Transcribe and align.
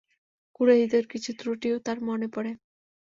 কুরাইশদের 0.55 1.03
কিছু 1.07 1.31
ত্রুটিও 1.39 1.75
তার 1.79 1.97
মনে 2.01 2.27
পড়ে। 2.27 2.51